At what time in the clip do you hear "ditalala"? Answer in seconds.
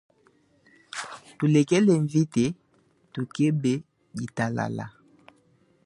4.15-4.85